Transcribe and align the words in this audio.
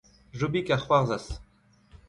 Jobig 0.43 0.71
a 0.75 0.77
c’hoarzhas. 0.83 1.25